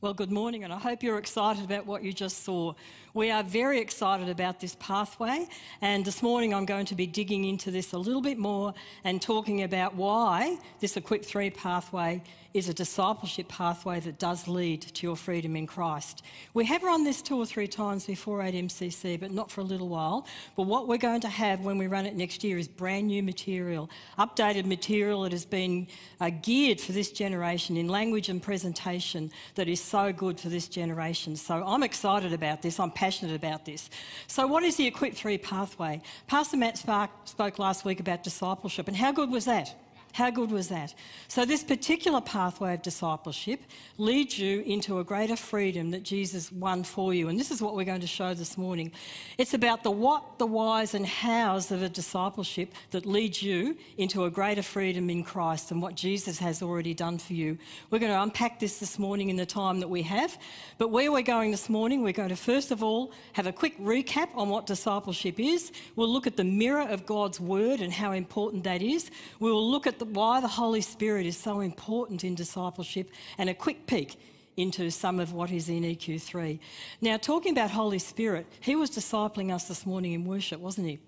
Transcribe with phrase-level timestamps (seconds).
[0.00, 2.74] Well, good morning, and I hope you're excited about what you just saw.
[3.14, 5.48] We are very excited about this pathway,
[5.80, 9.20] and this morning I'm going to be digging into this a little bit more and
[9.20, 12.22] talking about why this Equip 3 pathway
[12.54, 16.22] is a discipleship pathway that does lead to your freedom in Christ.
[16.54, 19.64] We have run this two or three times before at MCC, but not for a
[19.64, 20.26] little while.
[20.56, 23.22] But what we're going to have when we run it next year is brand new
[23.22, 25.88] material, updated material that has been
[26.20, 30.68] uh, geared for this generation in language and presentation that is so good for this
[30.68, 31.36] generation.
[31.36, 32.78] So I'm excited about this.
[32.78, 33.90] I'm passionate about this.
[34.26, 36.00] So, what is the Equip 3 pathway?
[36.26, 39.74] Pastor Matt Spark spoke last week about discipleship, and how good was that?
[40.12, 40.94] How good was that?
[41.28, 43.60] So, this particular pathway of discipleship
[43.98, 47.28] leads you into a greater freedom that Jesus won for you.
[47.28, 48.90] And this is what we're going to show this morning.
[49.36, 54.24] It's about the what, the whys, and hows of a discipleship that leads you into
[54.24, 57.58] a greater freedom in Christ and what Jesus has already done for you.
[57.90, 60.36] We're going to unpack this this morning in the time that we have.
[60.78, 63.78] But where we're going this morning, we're going to first of all have a quick
[63.78, 65.70] recap on what discipleship is.
[65.96, 69.10] We'll look at the mirror of God's word and how important that is.
[69.38, 73.54] We will look at why the Holy Spirit is so important in discipleship and a
[73.54, 74.18] quick peek
[74.56, 76.58] into some of what is in EQ3.
[77.00, 80.98] Now, talking about Holy Spirit, he was discipling us this morning in worship, wasn't he?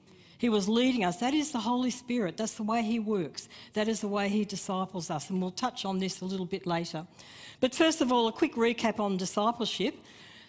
[0.40, 1.16] He was leading us.
[1.18, 2.38] That is the Holy Spirit.
[2.38, 3.46] That's the way He works.
[3.74, 5.28] That is the way He disciples us.
[5.28, 7.06] And we'll touch on this a little bit later.
[7.60, 9.94] But first of all, a quick recap on discipleship.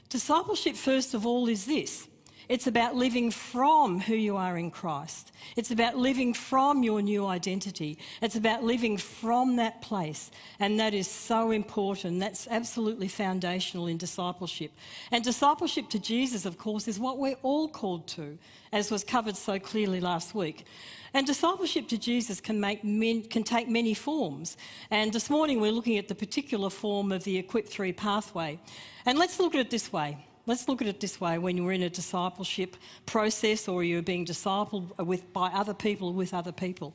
[0.07, 2.07] Discipleship, first of all, is this
[2.51, 5.31] it's about living from who you are in Christ.
[5.55, 7.97] It's about living from your new identity.
[8.21, 10.31] It's about living from that place.
[10.59, 12.19] And that is so important.
[12.19, 14.73] That's absolutely foundational in discipleship.
[15.11, 18.37] And discipleship to Jesus, of course, is what we're all called to,
[18.73, 20.65] as was covered so clearly last week.
[21.13, 24.57] And discipleship to Jesus can, make men, can take many forms.
[24.89, 28.59] And this morning we're looking at the particular form of the Equip 3 pathway.
[29.05, 30.25] And let's look at it this way.
[30.47, 32.75] Let's look at it this way when you're in a discipleship
[33.05, 36.93] process or you're being discipled with, by other people with other people.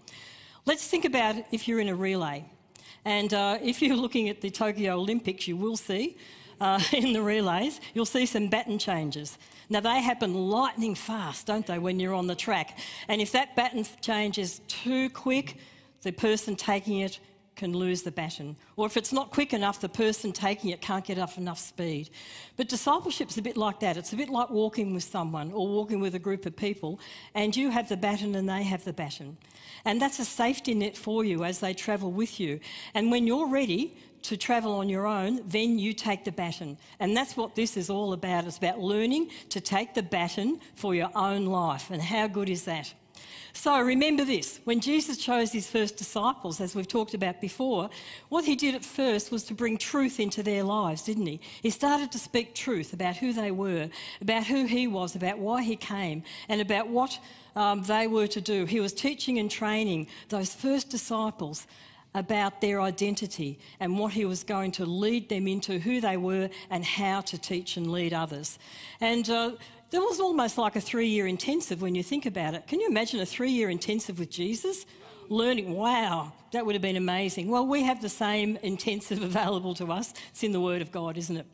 [0.65, 2.45] Let's think about if you're in a relay.
[3.05, 6.17] And uh, if you're looking at the Tokyo Olympics, you will see
[6.61, 9.39] uh, in the relays, you'll see some baton changes.
[9.69, 12.79] Now, they happen lightning fast, don't they, when you're on the track?
[13.09, 15.57] And if that baton change is too quick,
[16.03, 17.21] the person taking it
[17.57, 18.55] can lose the baton.
[18.77, 22.11] Or if it's not quick enough, the person taking it can't get up enough speed.
[22.57, 23.97] But discipleship's a bit like that.
[23.97, 27.01] It's a bit like walking with someone or walking with a group of people,
[27.35, 29.37] and you have the baton and they have the baton.
[29.85, 32.61] And that's a safety net for you as they travel with you.
[32.95, 36.77] And when you're ready to travel on your own, then you take the baton.
[37.01, 38.45] And that's what this is all about.
[38.45, 41.91] It's about learning to take the baton for your own life.
[41.91, 42.93] And how good is that?
[43.57, 47.89] So remember this when Jesus chose his first disciples, as we've talked about before,
[48.29, 51.41] what he did at first was to bring truth into their lives, didn't he?
[51.63, 53.89] He started to speak truth about who they were,
[54.21, 57.19] about who he was, about why he came, and about what
[57.57, 58.67] um, they were to do.
[58.67, 61.67] He was teaching and training those first disciples
[62.15, 66.51] about their identity and what he was going to lead them into, who they were,
[66.69, 68.59] and how to teach and lead others.
[69.01, 69.53] And uh,
[69.91, 72.67] there was almost like a three year intensive when you think about it.
[72.67, 74.87] Can you imagine a three year intensive with Jesus?
[75.29, 77.49] Learning, wow, that would have been amazing.
[77.49, 80.15] Well, we have the same intensive available to us.
[80.31, 81.47] It's in the Word of God, isn't it?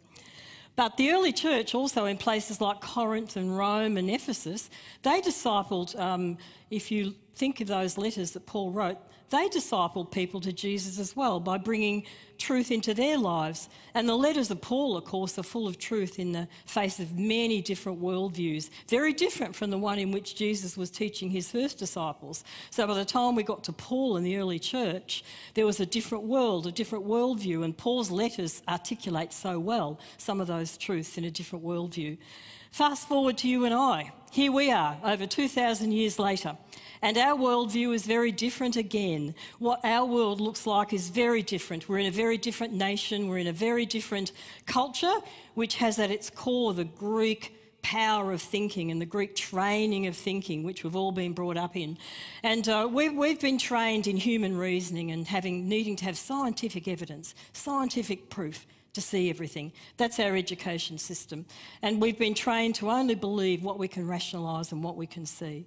[0.74, 4.70] But the early church, also in places like Corinth and Rome and Ephesus,
[5.02, 6.38] they discipled, um,
[6.70, 8.98] if you think of those letters that Paul wrote,
[9.32, 12.04] they discipled people to Jesus as well by bringing
[12.38, 13.68] truth into their lives.
[13.94, 17.18] And the letters of Paul, of course, are full of truth in the face of
[17.18, 21.78] many different worldviews, very different from the one in which Jesus was teaching his first
[21.78, 22.44] disciples.
[22.70, 25.86] So by the time we got to Paul in the early church, there was a
[25.86, 31.16] different world, a different worldview, and Paul's letters articulate so well some of those truths
[31.16, 32.18] in a different worldview.
[32.72, 34.12] Fast forward to you and I.
[34.30, 36.56] Here we are, over 2,000 years later.
[37.02, 39.34] And our worldview is very different again.
[39.58, 41.86] What our world looks like is very different.
[41.86, 44.32] We're in a very different nation, we're in a very different
[44.64, 45.12] culture,
[45.52, 50.16] which has at its core the Greek power of thinking and the Greek training of
[50.16, 51.98] thinking, which we've all been brought up in.
[52.42, 56.88] And uh, we've, we've been trained in human reasoning and having, needing to have scientific
[56.88, 59.72] evidence, scientific proof to see everything.
[59.96, 61.46] That's our education system.
[61.80, 65.26] And we've been trained to only believe what we can rationalise and what we can
[65.26, 65.66] see.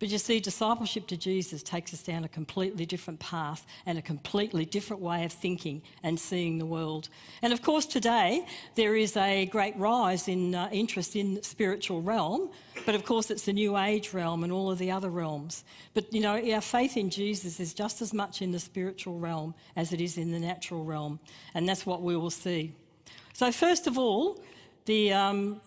[0.00, 4.02] But you see, discipleship to Jesus takes us down a completely different path and a
[4.02, 7.08] completely different way of thinking and seeing the world.
[7.42, 8.44] And of course, today
[8.74, 12.50] there is a great rise in uh, interest in the spiritual realm,
[12.84, 15.64] but of course, it's the New Age realm and all of the other realms.
[15.94, 19.54] But you know, our faith in Jesus is just as much in the spiritual realm
[19.76, 21.20] as it is in the natural realm,
[21.54, 22.74] and that's what we will see.
[23.32, 24.42] So, first of all,
[24.86, 25.60] the um,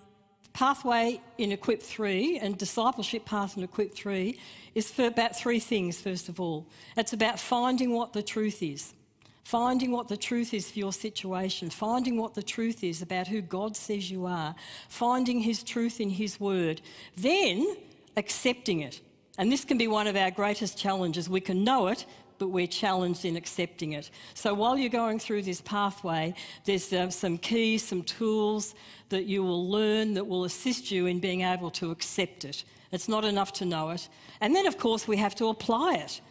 [0.58, 4.40] pathway in Equip 3 and discipleship path in Equip 3
[4.74, 6.66] is for about three things, first of all.
[6.98, 8.96] It's about finding what the truth is,
[9.44, 13.40] finding what the truth is for your situation, finding what the truth is about who
[13.40, 14.56] God says you are,
[14.90, 16.82] finding His truth in His Word,
[17.16, 17.78] then
[18.16, 19.00] accepting it.
[19.38, 21.30] And this can be one of our greatest challenges.
[21.30, 22.08] We can know it,
[22.38, 24.10] but we're challenged in accepting it.
[24.34, 26.34] So while you're going through this pathway,
[26.66, 28.76] there's uh, some keys, some tools
[29.10, 32.64] that you will learn that will assist you in being able to accept it.
[32.92, 34.08] It's not enough to know it.
[34.42, 36.22] And then, of course, we have to apply it.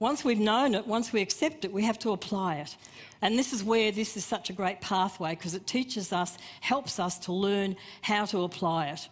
[0.00, 2.76] Once we've known it, once we accept it, we have to apply it.
[3.20, 7.00] And this is where this is such a great pathway because it teaches us, helps
[7.00, 9.08] us to learn how to apply it.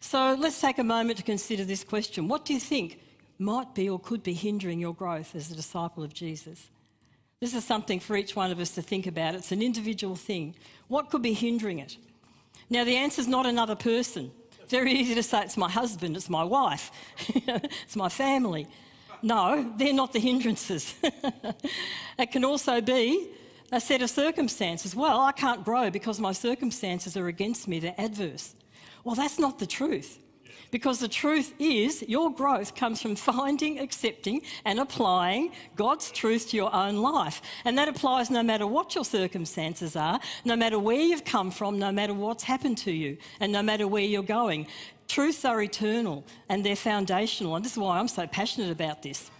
[0.00, 2.98] So let's take a moment to consider this question What do you think
[3.38, 6.68] might be or could be hindering your growth as a disciple of Jesus?
[7.40, 9.34] This is something for each one of us to think about.
[9.34, 10.54] It's an individual thing.
[10.88, 11.96] What could be hindering it?
[12.70, 14.30] Now, the answer is not another person.
[14.68, 16.90] Very easy to say it's my husband, it's my wife,
[17.28, 18.66] it's my family.
[19.22, 20.94] No, they're not the hindrances.
[22.18, 23.30] it can also be
[23.70, 24.94] a set of circumstances.
[24.94, 28.54] Well, I can't grow because my circumstances are against me, they're adverse.
[29.04, 30.18] Well, that's not the truth.
[30.70, 36.56] Because the truth is, your growth comes from finding, accepting, and applying God's truth to
[36.56, 37.40] your own life.
[37.64, 41.78] And that applies no matter what your circumstances are, no matter where you've come from,
[41.78, 44.66] no matter what's happened to you, and no matter where you're going.
[45.08, 47.54] Truths are eternal and they're foundational.
[47.56, 49.30] And this is why I'm so passionate about this.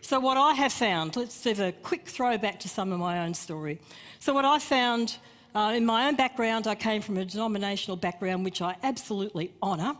[0.00, 3.34] So, what I have found, let's have a quick throwback to some of my own
[3.34, 3.80] story.
[4.20, 5.18] So, what I found
[5.54, 9.96] uh, in my own background, I came from a denominational background, which I absolutely honour.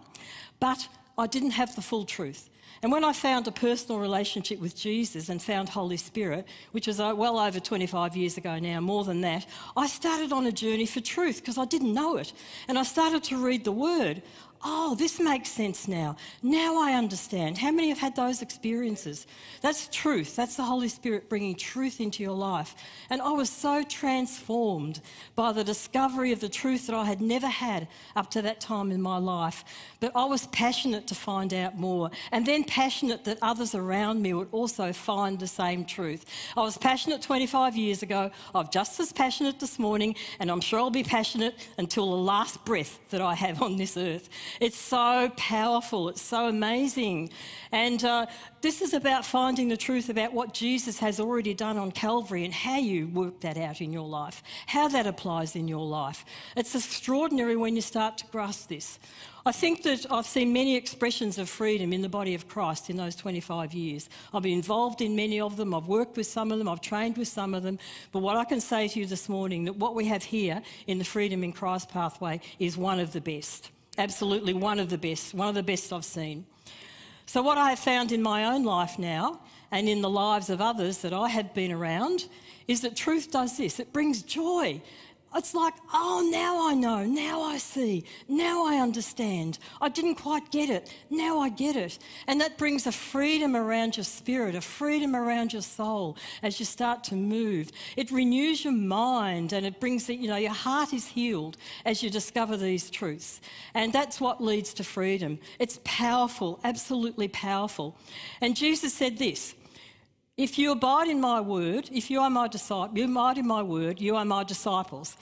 [0.61, 2.49] But I didn't have the full truth.
[2.83, 7.01] And when I found a personal relationship with Jesus and found Holy Spirit, which was
[7.01, 9.47] uh, well over 25 years ago now, more than that,
[9.77, 12.33] I started on a journey for truth because I didn't know it.
[12.69, 14.23] And I started to read the Word
[14.65, 16.17] oh, this makes sense now.
[16.43, 17.59] Now I understand.
[17.59, 19.27] How many have had those experiences?
[19.61, 20.37] That's truth.
[20.37, 22.75] That's the Holy Spirit bringing truth into your life.
[23.11, 25.01] And I was so transformed
[25.37, 28.91] by the discovery of the truth that I had never had up to that time
[28.91, 29.65] in my life.
[30.01, 34.35] But I was passionate to find out more, and then passionate that others around me
[34.35, 36.25] would also find the same truth.
[36.57, 38.31] I was passionate 25 years ago.
[38.55, 42.65] I'm just as passionate this morning, and I'm sure I'll be passionate until the last
[42.65, 44.29] breath that I have on this earth.
[44.61, 47.31] It's so powerful, it's so amazing.
[47.73, 48.27] And uh,
[48.61, 52.53] this is about finding the truth about what Jesus has already done on Calvary and
[52.53, 56.25] how you work that out in your life, how that applies in your life.
[56.57, 58.99] It's extraordinary when you start to grasp this.
[59.49, 62.97] I think that I've seen many expressions of freedom in the body of Christ in
[62.97, 64.11] those 25 years.
[64.35, 67.17] I've been involved in many of them, I've worked with some of them, I've trained
[67.17, 67.79] with some of them.
[68.13, 70.99] But what I can say to you this morning that what we have here in
[70.99, 75.35] the Freedom in Christ pathway is one of the best absolutely one of the best,
[75.35, 76.47] one of the best I've seen.
[77.27, 79.41] So, what I have found in my own life now
[79.71, 82.27] and in the lives of others that I have been around
[82.69, 84.81] is that truth does this it brings joy
[85.35, 89.59] it's like, oh, now I know, now I see, now I understand.
[89.81, 91.99] I didn't quite get it, now I get it.
[92.27, 96.67] And that brings a freedom around your spirit, a freedom around your soul as you
[96.67, 97.71] start to move.
[97.97, 102.03] It renews your mind and it brings, that, you know, your heart is healed as
[102.03, 103.41] you discover these truths.
[103.75, 105.39] And that's what leads to freedom.
[105.59, 107.97] It's powerful, absolutely powerful.
[108.41, 109.55] And Jesus said this
[110.39, 113.63] if you abide in my word, if you are my disciple, you abide in my
[113.63, 115.17] word, you are my disciples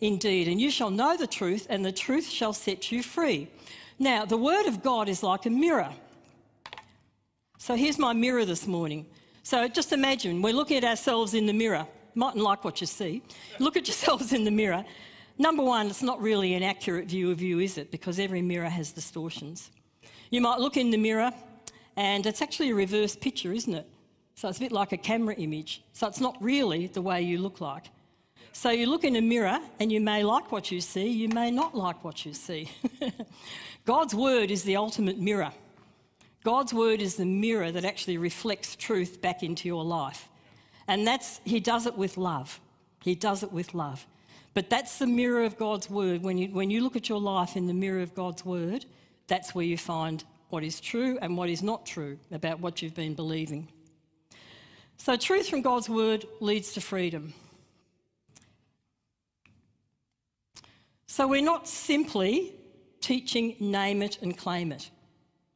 [0.00, 3.48] indeed, and you shall know the truth, and the truth shall set you free.
[3.98, 5.92] Now, the word of God is like a mirror.
[7.58, 9.06] So here's my mirror this morning.
[9.42, 11.86] So just imagine we're looking at ourselves in the mirror.
[12.14, 13.22] Mightn't like what you see.
[13.58, 14.84] Look at yourselves in the mirror.
[15.36, 17.90] Number one, it's not really an accurate view of you, is it?
[17.90, 19.70] Because every mirror has distortions.
[20.30, 21.30] You might look in the mirror,
[21.96, 23.86] and it's actually a reverse picture, isn't it?
[24.34, 25.82] So it's a bit like a camera image.
[25.92, 27.84] So it's not really the way you look like.
[28.52, 31.50] So you look in a mirror and you may like what you see, you may
[31.50, 32.70] not like what you see.
[33.84, 35.52] God's word is the ultimate mirror.
[36.44, 40.28] God's word is the mirror that actually reflects truth back into your life.
[40.86, 42.60] And that's, he does it with love.
[43.02, 44.06] He does it with love.
[44.52, 46.22] But that's the mirror of God's word.
[46.22, 48.84] When you, when you look at your life in the mirror of God's word,
[49.26, 52.94] that's where you find what is true and what is not true about what you've
[52.94, 53.68] been believing.
[54.96, 57.34] So, truth from God's word leads to freedom.
[61.06, 62.54] So, we're not simply
[63.00, 64.90] teaching name it and claim it.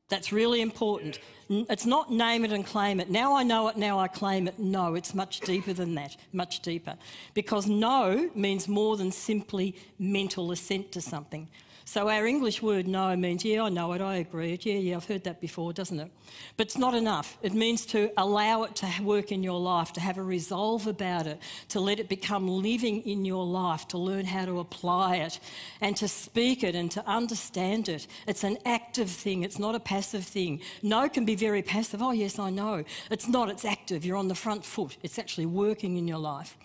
[0.08, 1.18] That's really important.
[1.50, 3.10] It's not name it and claim it.
[3.10, 4.58] Now I know it, now I claim it.
[4.58, 6.94] No, it's much deeper than that, much deeper.
[7.32, 11.48] Because know means more than simply mental assent to something.
[11.88, 14.58] So our English word know means, yeah, I know it, I agree.
[14.60, 16.10] Yeah, yeah, I've heard that before, doesn't it?
[16.58, 17.38] But it's not enough.
[17.40, 21.26] It means to allow it to work in your life, to have a resolve about
[21.26, 25.40] it, to let it become living in your life, to learn how to apply it,
[25.80, 28.06] and to speak it and to understand it.
[28.26, 30.60] It's an active thing, it's not a passive thing.
[30.82, 32.02] Know can be very passive.
[32.02, 32.84] Oh, yes, I know.
[33.10, 34.04] It's not, it's active.
[34.04, 36.58] You're on the front foot, it's actually working in your life.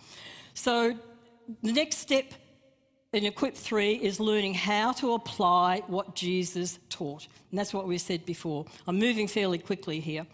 [0.53, 0.99] So
[1.61, 2.33] the next step
[3.13, 7.27] in Equip 3 is learning how to apply what Jesus taught.
[7.51, 8.65] And that's what we said before.
[8.87, 10.25] I'm moving fairly quickly here.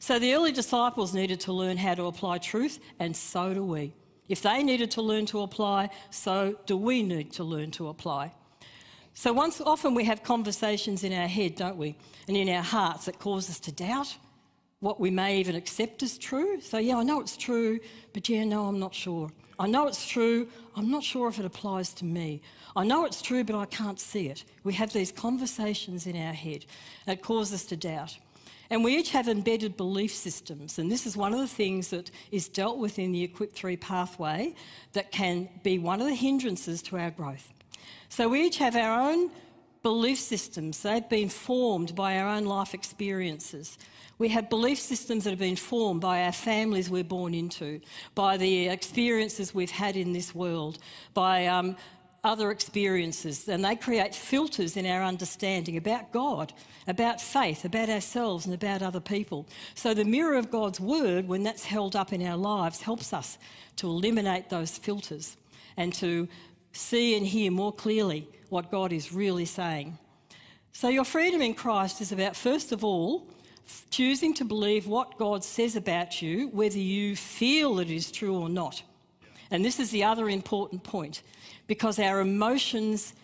[0.00, 3.94] So the early disciples needed to learn how to apply truth, and so do we.
[4.28, 8.32] If they needed to learn to apply, so do we need to learn to apply.
[9.14, 11.96] So once often we have conversations in our head, don't we?
[12.26, 14.16] And in our hearts that cause us to doubt
[14.80, 16.60] what we may even accept as true.
[16.60, 17.78] So yeah, I know it's true,
[18.12, 19.30] but yeah, no, I'm not sure.
[19.58, 22.40] I know it's true, I'm not sure if it applies to me.
[22.76, 24.44] I know it's true, but I can't see it.
[24.64, 26.66] We have these conversations in our head
[27.06, 28.18] that cause us to doubt.
[28.70, 32.10] And we each have embedded belief systems, and this is one of the things that
[32.32, 34.54] is dealt with in the Equip 3 pathway
[34.94, 37.52] that can be one of the hindrances to our growth.
[38.08, 39.30] So we each have our own
[39.82, 43.76] belief systems, they've been formed by our own life experiences.
[44.18, 47.80] We have belief systems that have been formed by our families we're born into,
[48.14, 50.78] by the experiences we've had in this world,
[51.14, 51.76] by um,
[52.24, 56.52] other experiences, and they create filters in our understanding about God,
[56.86, 59.46] about faith, about ourselves, and about other people.
[59.74, 63.38] So, the mirror of God's word, when that's held up in our lives, helps us
[63.76, 65.36] to eliminate those filters
[65.76, 66.26] and to
[66.72, 69.98] see and hear more clearly what God is really saying.
[70.72, 73.28] So, your freedom in Christ is about, first of all,
[73.90, 78.48] choosing to believe what God says about you, whether you feel it is true or
[78.48, 78.82] not.
[79.50, 81.22] And this is the other important point
[81.66, 83.14] because our emotions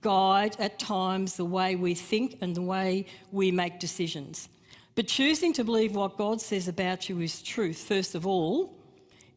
[0.00, 4.48] guide at times the way we think and the way we make decisions.
[4.94, 8.74] But choosing to believe what God says about you is truth, first of all,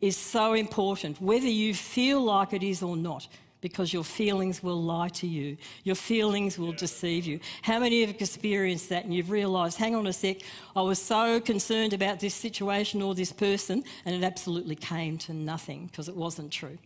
[0.01, 3.27] is so important, whether you feel like it is or not
[3.61, 5.57] because your feelings will lie to you.
[5.83, 7.39] Your feelings will deceive you.
[7.61, 10.37] How many of you have experienced that and you've realised, hang on a sec,
[10.75, 15.33] I was so concerned about this situation or this person and it absolutely came to
[15.33, 16.77] nothing because it wasn't true.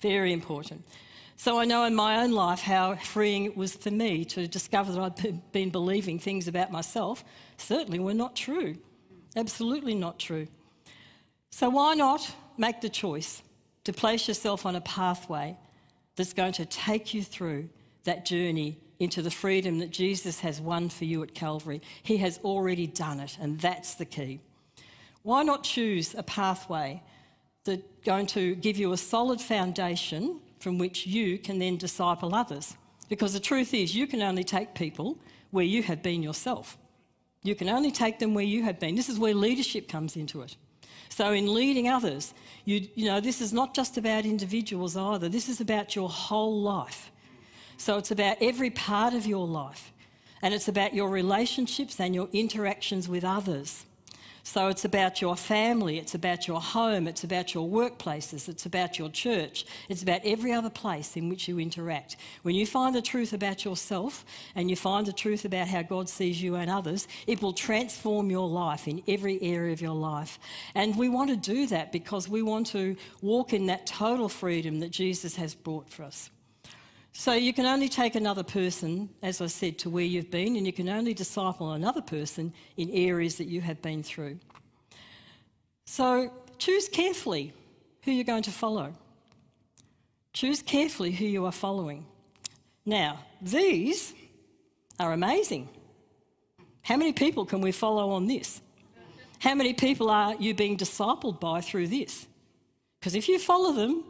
[0.00, 0.84] Very important.
[1.36, 4.92] So I know in my own life how freeing it was for me to discover
[4.92, 7.24] that I'd been believing things about myself
[7.56, 8.76] certainly were not true.
[9.36, 10.46] Absolutely not true.
[11.50, 13.42] So why not make the choice
[13.84, 15.56] to place yourself on a pathway
[16.16, 17.68] that's going to take you through
[18.04, 21.82] that journey into the freedom that Jesus has won for you at Calvary.
[22.02, 24.40] He has already done it, and that's the key.
[25.22, 27.02] Why not choose a pathway
[27.64, 32.76] that's going to give you a solid foundation from which you can then disciple others?
[33.08, 35.18] Because the truth is, you can only take people
[35.50, 36.78] where you have been yourself.
[37.42, 38.94] You can only take them where you have been.
[38.94, 40.56] This is where leadership comes into it.
[41.10, 45.48] So, in leading others, you, you know, this is not just about individuals either, this
[45.48, 47.10] is about your whole life.
[47.76, 49.92] So, it's about every part of your life,
[50.42, 53.84] and it's about your relationships and your interactions with others.
[54.46, 58.98] So it's about your family, it's about your home, it's about your workplaces, it's about
[58.98, 62.16] your church, it's about every other place in which you interact.
[62.42, 64.22] When you find the truth about yourself
[64.54, 68.30] and you find the truth about how God sees you and others, it will transform
[68.30, 70.38] your life in every area of your life.
[70.74, 74.80] And we want to do that because we want to walk in that total freedom
[74.80, 76.28] that Jesus has brought for us.
[77.16, 80.66] So you can only take another person, as I said, to where you've been, and
[80.66, 84.38] you can only disciple another person in areas that you have been through.
[85.84, 87.52] So choose carefully
[88.02, 88.92] who you're going to follow.
[90.32, 92.04] Choose carefully who you are following.
[92.84, 94.12] Now, these
[94.98, 95.68] are amazing.
[96.82, 98.60] How many people can we follow on this?
[99.38, 102.26] How many people are you being discipled by through this?
[102.98, 104.02] Because if you follow them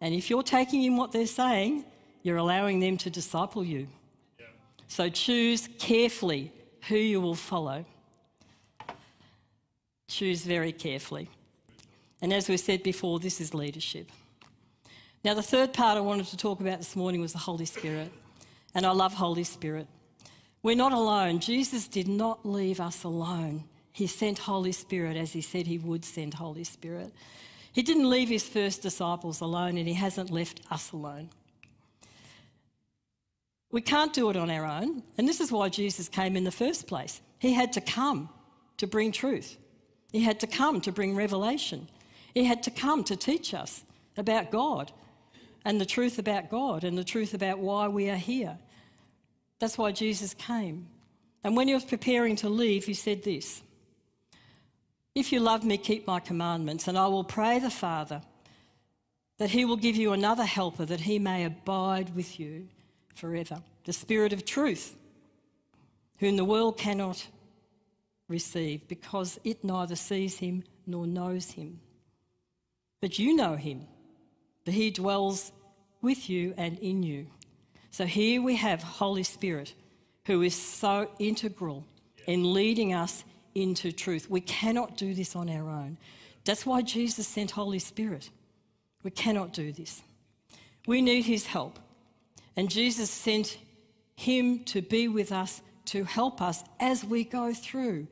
[0.00, 1.84] and if you're taking in what they're saying,
[2.26, 3.86] you're allowing them to disciple you.
[4.36, 4.46] Yeah.
[4.88, 6.52] So choose carefully
[6.88, 7.84] who you will follow.
[10.08, 11.30] Choose very carefully.
[12.20, 14.10] And as we said before, this is leadership.
[15.22, 18.10] Now, the third part I wanted to talk about this morning was the Holy Spirit.
[18.74, 19.86] And I love Holy Spirit.
[20.64, 21.38] We're not alone.
[21.38, 23.62] Jesus did not leave us alone.
[23.92, 27.12] He sent Holy Spirit as he said he would send Holy Spirit.
[27.72, 31.30] He didn't leave his first disciples alone, and he hasn't left us alone.
[33.76, 35.02] We can't do it on our own.
[35.18, 37.20] And this is why Jesus came in the first place.
[37.38, 38.30] He had to come
[38.78, 39.58] to bring truth,
[40.12, 41.86] He had to come to bring revelation,
[42.32, 43.84] He had to come to teach us
[44.16, 44.92] about God
[45.62, 48.56] and the truth about God and the truth about why we are here.
[49.58, 50.88] That's why Jesus came.
[51.44, 53.60] And when he was preparing to leave, he said this
[55.14, 58.22] If you love me, keep my commandments, and I will pray the Father
[59.36, 62.68] that he will give you another helper that he may abide with you
[63.16, 63.62] forever.
[63.84, 64.96] The Spirit of truth,
[66.18, 67.26] whom the world cannot
[68.28, 71.80] receive because it neither sees him nor knows him.
[73.00, 73.86] But you know him,
[74.64, 75.52] for he dwells
[76.02, 77.26] with you and in you.
[77.90, 79.74] So here we have Holy Spirit,
[80.26, 81.84] who is so integral
[82.26, 84.28] in leading us into truth.
[84.28, 85.96] We cannot do this on our own.
[86.44, 88.30] That's why Jesus sent Holy Spirit.
[89.02, 90.02] We cannot do this.
[90.86, 91.78] We need his help.
[92.56, 93.58] And Jesus sent
[94.16, 98.06] him to be with us to help us as we go through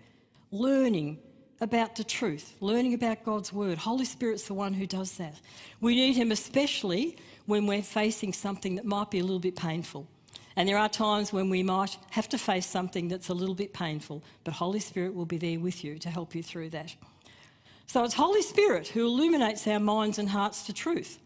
[0.50, 1.18] learning
[1.60, 3.78] about the truth, learning about God's word.
[3.78, 5.34] Holy Spirit's the one who does that.
[5.80, 10.06] We need him especially when we're facing something that might be a little bit painful.
[10.56, 13.72] And there are times when we might have to face something that's a little bit
[13.72, 16.94] painful, but Holy Spirit will be there with you to help you through that.
[17.86, 21.18] So it's Holy Spirit who illuminates our minds and hearts to truth.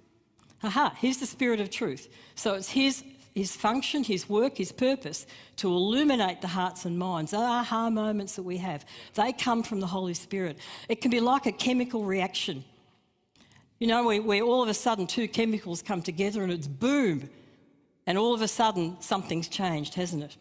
[0.63, 2.09] Aha, here's the Spirit of truth.
[2.35, 3.05] So it's his
[3.39, 7.31] his function, his work, his purpose to illuminate the hearts and minds.
[7.31, 8.85] The aha moments that we have,
[9.15, 10.59] they come from the Holy Spirit.
[10.89, 12.65] It can be like a chemical reaction.
[13.79, 17.31] You know, where, where all of a sudden two chemicals come together and it's boom,
[18.07, 20.37] and all of a sudden something's changed, hasn't it?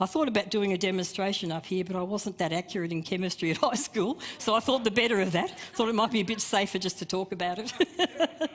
[0.00, 3.50] I thought about doing a demonstration up here, but I wasn't that accurate in chemistry
[3.50, 5.58] at high school, so I thought the better of that.
[5.74, 7.72] Thought it might be a bit safer just to talk about it.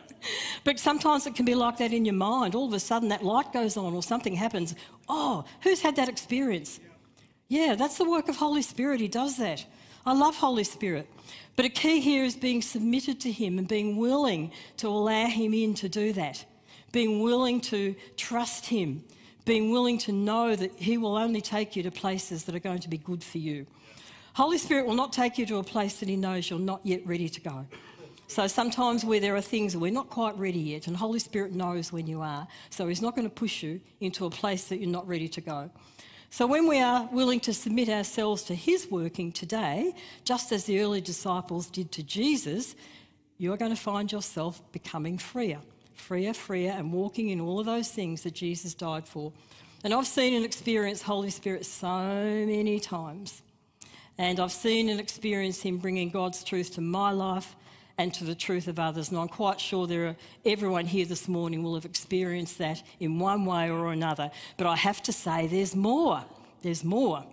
[0.64, 2.56] but sometimes it can be like that in your mind.
[2.56, 4.74] All of a sudden that light goes on or something happens.
[5.08, 6.80] Oh, who's had that experience?
[7.48, 9.00] Yeah, that's the work of Holy Spirit.
[9.00, 9.64] He does that.
[10.04, 11.08] I love Holy Spirit.
[11.56, 15.54] But a key here is being submitted to Him and being willing to allow Him
[15.54, 16.44] in to do that.
[16.92, 19.04] Being willing to trust Him
[19.46, 22.80] being willing to know that He will only take you to places that are going
[22.80, 23.66] to be good for you.
[24.34, 27.06] Holy Spirit will not take you to a place that He knows you're not yet
[27.06, 27.66] ready to go.
[28.28, 31.92] So sometimes where there are things we're not quite ready yet, and Holy Spirit knows
[31.92, 34.90] when you are, so He's not going to push you into a place that you're
[34.90, 35.70] not ready to go.
[36.32, 39.94] So when we are willing to submit ourselves to His working today,
[40.24, 42.76] just as the early disciples did to Jesus,
[43.38, 45.60] you are going to find yourself becoming freer
[45.96, 49.32] freer, freer, and walking in all of those things that Jesus died for.
[49.84, 53.42] And I've seen and experienced Holy Spirit so many times.
[54.18, 57.56] And I've seen and experienced Him bringing God's truth to my life
[57.98, 59.10] and to the truth of others.
[59.10, 63.20] And I'm quite sure there are, everyone here this morning will have experienced that in
[63.20, 64.32] one way or another.
[64.58, 66.24] But I have to say, there's more.
[66.62, 67.24] There's more.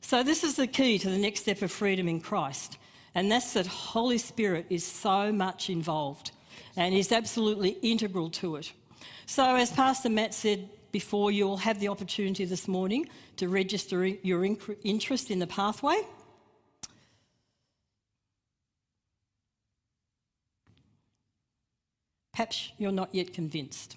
[0.00, 2.78] So, this is the key to the next step of freedom in Christ.
[3.14, 6.32] And that's that Holy Spirit is so much involved
[6.76, 8.72] and is absolutely integral to it.
[9.26, 14.44] So, as Pastor Matt said before, you'll have the opportunity this morning to register your
[14.84, 15.96] interest in the pathway.
[22.32, 23.96] Perhaps you're not yet convinced.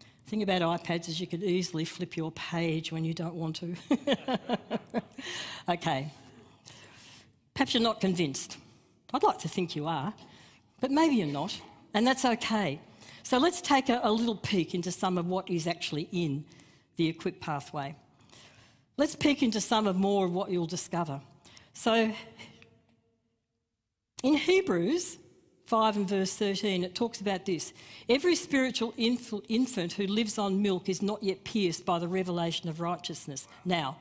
[0.00, 3.56] The thing about iPads is you could easily flip your page when you don't want
[3.56, 3.74] to.
[5.68, 6.12] okay.
[7.54, 8.58] Perhaps you're not convinced.
[9.12, 10.12] I'd like to think you are,
[10.80, 11.58] but maybe you're not,
[11.94, 12.78] and that's okay.
[13.22, 16.44] So let's take a, a little peek into some of what is actually in
[16.96, 17.96] the equip pathway.
[18.98, 21.22] Let's peek into some of more of what you'll discover.
[21.72, 22.12] So
[24.22, 25.18] in Hebrews,
[25.68, 27.74] 5 and verse 13, it talks about this.
[28.08, 32.70] Every spiritual inf- infant who lives on milk is not yet pierced by the revelation
[32.70, 33.46] of righteousness.
[33.66, 33.98] Now,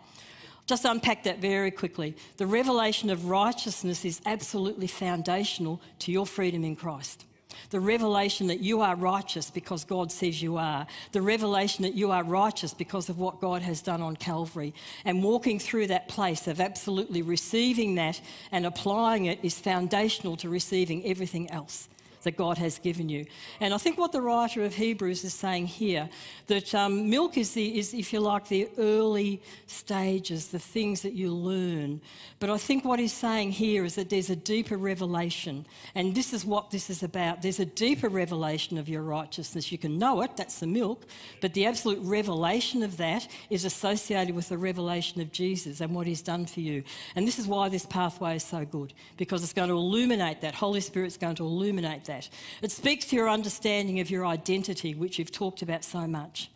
[0.65, 2.15] just unpack that very quickly.
[2.38, 7.25] The revelation of righteousness is absolutely foundational to your freedom in Christ
[7.69, 12.11] the revelation that you are righteous because God says you are, the revelation that you
[12.11, 14.73] are righteous because of what God has done on Calvary.
[15.05, 20.49] And walking through that place of absolutely receiving that and applying it is foundational to
[20.49, 21.89] receiving everything else.
[22.23, 23.25] That God has given you.
[23.60, 26.10] And I think what the writer of Hebrews is saying here,
[26.47, 31.13] that um, milk is, the, is, if you like, the early stages, the things that
[31.13, 32.01] you learn.
[32.39, 35.65] But I think what he's saying here is that there's a deeper revelation.
[35.95, 37.41] And this is what this is about.
[37.41, 39.71] There's a deeper revelation of your righteousness.
[39.71, 41.06] You can know it, that's the milk,
[41.41, 46.08] but the absolute revelation of that is associated with the revelation of Jesus and what
[46.08, 46.84] he's done for you.
[47.15, 50.56] And this is why this pathway is so good, because it's going to illuminate that.
[50.56, 52.30] Holy Spirit's going to illuminate that that.
[52.62, 56.49] It speaks to your understanding of your identity, which you've talked about so much,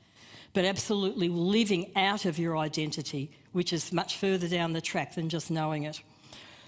[0.54, 5.30] but absolutely living out of your identity, which is much further down the track than
[5.30, 6.02] just knowing it.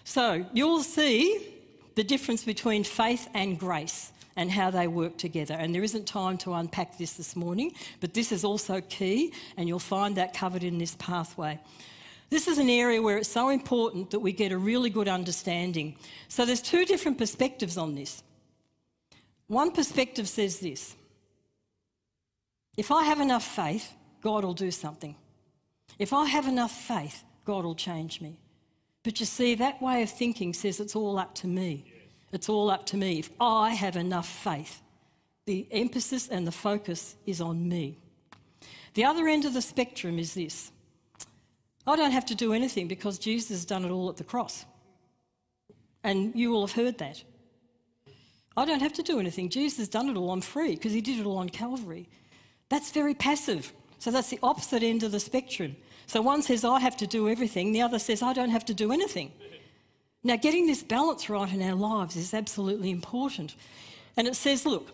[0.03, 1.47] So you'll see
[1.95, 5.53] the difference between faith and grace and how they work together.
[5.53, 9.67] And there isn't time to unpack this this morning, but this is also key, and
[9.67, 11.60] you'll find that covered in this pathway.
[12.32, 15.95] This is an area where it's so important that we get a really good understanding.
[16.29, 18.23] So there's two different perspectives on this.
[19.53, 20.95] One perspective says this
[22.75, 25.15] if I have enough faith, God will do something.
[25.99, 28.39] If I have enough faith, God will change me.
[29.03, 31.85] But you see, that way of thinking says it's all up to me.
[32.31, 33.19] It's all up to me.
[33.19, 34.81] If I have enough faith,
[35.45, 37.99] the emphasis and the focus is on me.
[38.95, 40.71] The other end of the spectrum is this
[41.85, 44.65] I don't have to do anything because Jesus has done it all at the cross.
[46.03, 47.23] And you will have heard that.
[48.55, 49.49] I don't have to do anything.
[49.49, 50.31] Jesus has done it all.
[50.31, 52.07] I'm free because he did it all on Calvary.
[52.69, 53.73] That's very passive.
[53.99, 55.75] So that's the opposite end of the spectrum.
[56.07, 58.73] So one says, I have to do everything, the other says, I don't have to
[58.73, 59.31] do anything.
[60.23, 63.55] Now, getting this balance right in our lives is absolutely important.
[64.15, 64.89] And it says, look,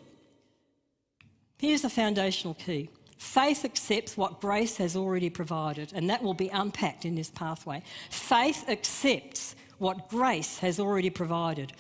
[1.58, 6.48] here's the foundational key faith accepts what grace has already provided, and that will be
[6.50, 7.84] unpacked in this pathway.
[8.10, 11.74] Faith accepts what grace has already provided.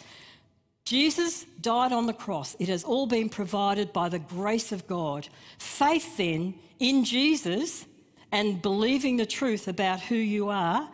[0.89, 2.55] Jesus died on the cross.
[2.57, 5.29] It has all been provided by the grace of God.
[5.59, 7.85] Faith, then, in Jesus
[8.31, 10.89] and believing the truth about who you are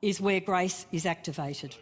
[0.00, 1.74] is where grace is activated.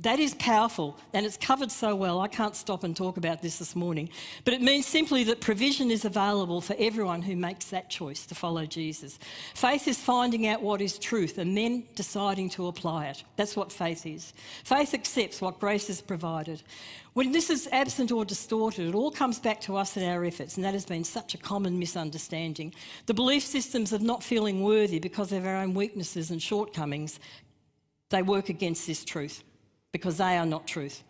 [0.00, 2.20] That is powerful and it's covered so well.
[2.20, 4.10] I can't stop and talk about this this morning.
[4.44, 8.34] But it means simply that provision is available for everyone who makes that choice to
[8.34, 9.18] follow Jesus.
[9.54, 13.24] Faith is finding out what is truth and then deciding to apply it.
[13.36, 14.34] That's what faith is.
[14.64, 16.62] Faith accepts what grace has provided.
[17.14, 20.56] When this is absent or distorted, it all comes back to us and our efforts,
[20.56, 22.74] and that has been such a common misunderstanding.
[23.06, 27.18] The belief systems of not feeling worthy because of our own weaknesses and shortcomings,
[28.10, 29.42] they work against this truth
[29.96, 31.02] because they are not truth.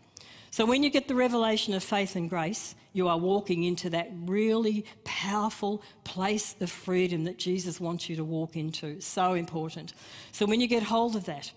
[0.51, 4.09] So when you get the revelation of faith and grace, you are walking into that
[4.25, 9.01] really powerful place of freedom that Jesus wants you to walk into.
[9.01, 9.93] So important.
[10.31, 11.53] So when you get hold of that,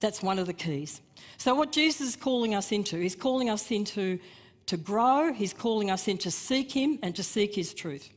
[0.00, 1.02] that's one of the keys.
[1.36, 4.18] So what Jesus is calling us into, he's calling us into
[4.66, 8.08] to grow, he's calling us into seek him and to seek his truth.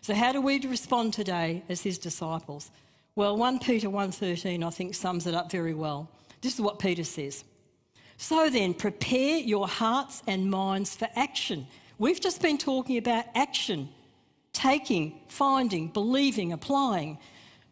[0.00, 2.70] So how do we respond today as his disciples?
[3.14, 6.08] Well, 1 Peter 1:13 I think sums it up very well.
[6.40, 7.44] This is what Peter says.
[8.22, 11.66] So then, prepare your hearts and minds for action.
[11.96, 13.88] We've just been talking about action
[14.52, 17.16] taking, finding, believing, applying.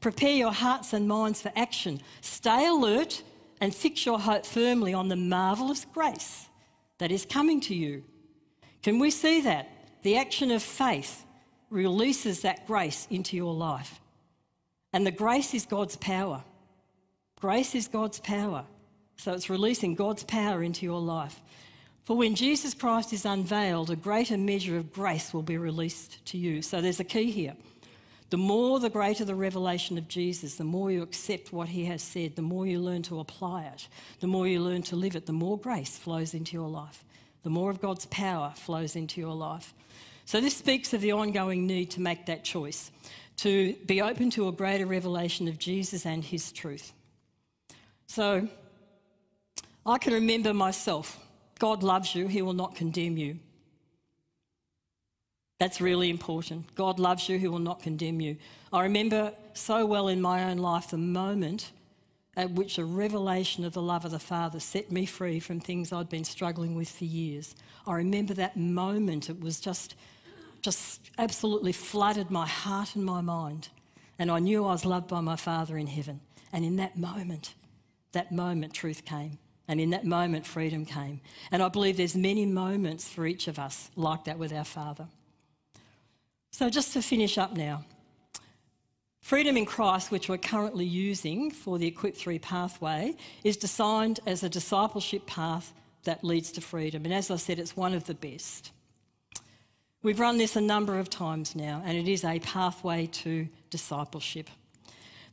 [0.01, 2.01] Prepare your hearts and minds for action.
[2.23, 3.23] Stay alert
[3.61, 6.47] and fix your hope firmly on the marvellous grace
[6.97, 8.03] that is coming to you.
[8.83, 9.69] Can we see that?
[10.03, 11.27] The action of faith
[11.69, 14.01] releases that grace into your life.
[14.95, 16.43] And the grace is God's power.
[17.39, 18.65] Grace is God's power.
[19.19, 21.41] So it's releasing God's power into your life.
[22.05, 26.39] For when Jesus Christ is unveiled, a greater measure of grace will be released to
[26.39, 26.63] you.
[26.63, 27.55] So there's a key here.
[28.31, 32.03] The more, the greater the revelation of Jesus, the more you accept what he has
[32.03, 33.89] said, the more you learn to apply it,
[34.21, 37.05] the more you learn to live it, the more grace flows into your life,
[37.43, 39.75] the more of God's power flows into your life.
[40.27, 42.91] So this speaks of the ongoing need to make that choice,
[43.39, 46.93] to be open to a greater revelation of Jesus and his truth.
[48.07, 48.49] So
[49.89, 51.19] I can remember myself
[51.59, 53.39] God loves you, He will not condemn you.
[55.59, 56.73] That's really important.
[56.77, 58.37] God loves you, He will not condemn you.
[58.73, 61.73] I remember so well in my own life the moment
[62.37, 65.93] at which a revelation of the love of the Father set me free from things
[65.93, 67.57] I'd been struggling with for years.
[67.87, 69.29] I remember that moment.
[69.29, 69.97] It was just,
[70.61, 73.71] just absolutely flooded my heart and my mind.
[74.21, 76.21] And I knew I was loved by my Father in heaven.
[76.53, 77.55] And in that moment,
[78.13, 79.39] that moment, truth came.
[79.69, 81.21] And in that moment, freedom came.
[81.53, 85.07] And I believe there's many moments for each of us like that with our Father.
[86.51, 87.85] So just to finish up now,
[89.29, 94.43] Freedom in Christ, which we're currently using for the Equip 3 pathway, is designed as
[94.43, 97.05] a discipleship path that leads to freedom.
[97.05, 98.73] And as I said, it's one of the best.
[100.03, 104.49] We've run this a number of times now, and it is a pathway to discipleship.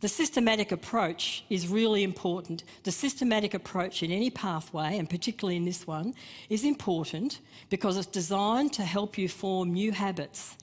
[0.02, 2.64] The systematic approach is really important.
[2.84, 6.14] The systematic approach in any pathway, and particularly in this one,
[6.50, 10.58] is important because it's designed to help you form new habits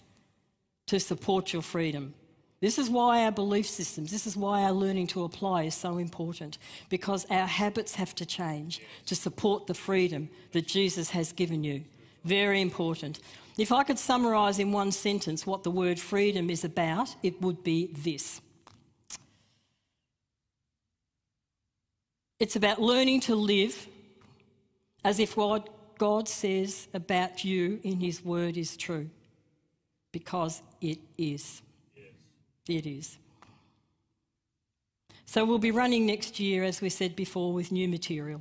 [0.87, 2.15] to support your freedom.
[2.61, 5.99] This is why our belief systems, this is why our learning to apply is so
[5.99, 6.59] important
[6.91, 11.83] because our habits have to change to support the freedom that Jesus has given you.
[12.25, 13.19] Very important.
[13.59, 17.65] If I could summarise in one sentence what the word freedom is about, it would
[17.65, 18.41] be this
[22.43, 23.87] It's about learning to live
[25.05, 29.09] as if what God says about you in His Word is true,
[30.11, 31.63] because it is.
[31.95, 32.07] Yes.
[32.67, 33.17] It is.
[35.25, 38.41] So we'll be running next year, as we said before, with new material.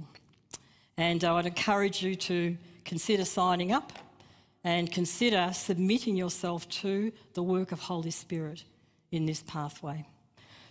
[0.97, 3.93] And I would encourage you to consider signing up
[4.63, 8.63] and consider submitting yourself to the work of Holy Spirit
[9.11, 10.07] in this pathway.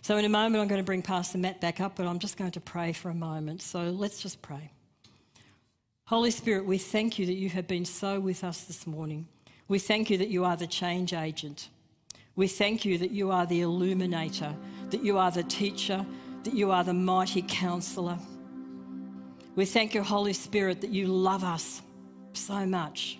[0.03, 2.35] So, in a moment, I'm going to bring Pastor Matt back up, but I'm just
[2.35, 3.61] going to pray for a moment.
[3.61, 4.71] So, let's just pray.
[6.05, 9.27] Holy Spirit, we thank you that you have been so with us this morning.
[9.67, 11.69] We thank you that you are the change agent.
[12.35, 14.55] We thank you that you are the illuminator,
[14.89, 16.03] that you are the teacher,
[16.43, 18.17] that you are the mighty counselor.
[19.55, 21.83] We thank you, Holy Spirit, that you love us
[22.33, 23.19] so much.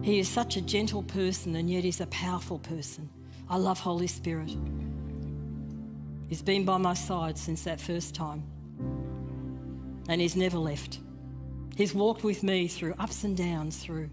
[0.00, 3.10] He is such a gentle person, and yet he's a powerful person.
[3.50, 4.56] I love Holy Spirit.
[6.28, 8.42] He's been by my side since that first time.
[10.08, 10.98] And He's never left.
[11.76, 14.10] He's walked with me through ups and downs, through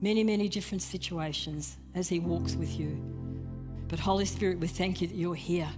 [0.00, 3.00] many, many different situations as He walks with you.
[3.88, 5.68] But Holy Spirit, we thank you that you're here.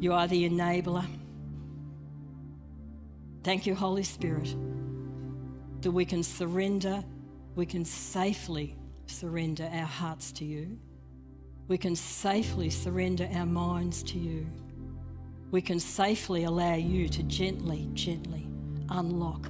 [0.00, 1.06] You are the enabler.
[3.42, 4.54] Thank you, Holy Spirit,
[5.80, 7.02] that we can surrender,
[7.54, 10.78] we can safely surrender our hearts to you
[11.70, 14.44] we can safely surrender our minds to you.
[15.52, 18.48] We can safely allow you to gently, gently
[18.88, 19.48] unlock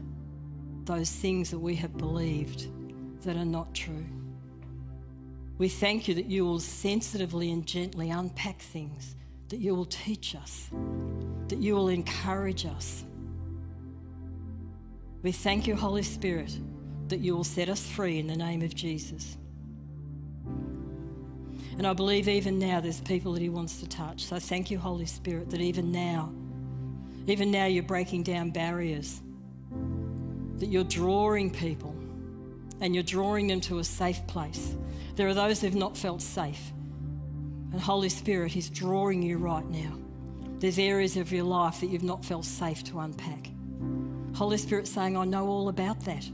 [0.84, 2.66] those things that we have believed
[3.22, 4.04] that are not true.
[5.56, 9.16] We thank you that you will sensitively and gently unpack things,
[9.48, 10.68] that you will teach us,
[11.48, 13.06] that you will encourage us.
[15.22, 16.54] We thank you, Holy Spirit,
[17.08, 19.38] that you will set us free in the name of Jesus.
[21.78, 24.24] And I believe even now there's people that He wants to touch.
[24.24, 26.32] So thank you, Holy Spirit, that even now,
[27.26, 29.20] even now you're breaking down barriers,
[30.56, 31.94] that you're drawing people
[32.80, 34.76] and you're drawing them to a safe place.
[35.16, 36.72] There are those who've not felt safe.
[37.72, 39.96] And Holy Spirit, He's drawing you right now.
[40.58, 43.50] There's areas of your life that you've not felt safe to unpack.
[44.34, 46.28] Holy Spirit saying, I know all about that.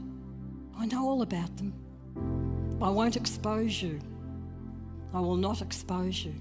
[0.77, 1.73] I know all about them.
[2.81, 3.99] I won't expose you.
[5.13, 6.35] I will not expose you,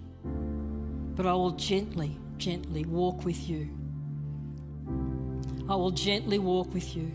[1.14, 3.68] but I will gently, gently walk with you.
[5.68, 7.11] I will gently walk with you,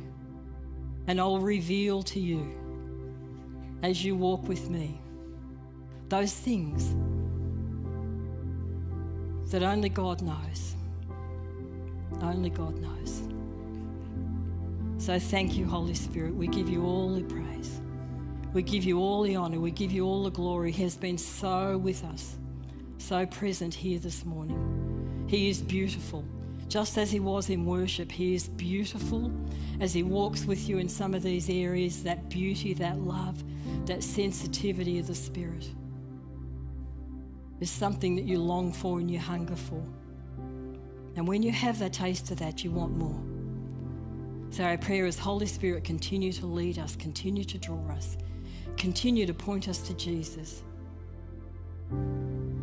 [1.08, 2.52] and I will reveal to you
[3.84, 5.00] as you walk with me
[6.10, 6.94] those things
[9.52, 10.76] that only God knows.
[12.22, 13.24] Only God knows.
[14.98, 16.36] So thank you, Holy Spirit.
[16.36, 17.81] We give you all the praise.
[18.54, 19.60] We give you all the honour.
[19.60, 20.72] We give you all the glory.
[20.72, 22.38] He has been so with us,
[22.98, 25.26] so present here this morning.
[25.30, 26.26] He is beautiful.
[26.68, 29.32] Just as He was in worship, He is beautiful
[29.80, 33.42] as He walks with you in some of these areas that beauty, that love,
[33.86, 35.70] that sensitivity of the Spirit
[37.62, 39.82] is something that you long for and you hunger for.
[41.16, 43.22] And when you have the taste of that, you want more.
[44.50, 48.18] So our prayer is Holy Spirit, continue to lead us, continue to draw us
[48.78, 50.64] continue to point us to Jesus.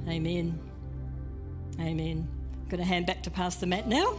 [0.09, 0.59] Amen.
[1.81, 2.29] Amen.
[2.63, 4.17] I'm going to hand back to Pastor Matt now.